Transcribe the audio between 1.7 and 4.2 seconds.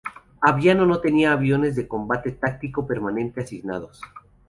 de combate táctico permanente asignados.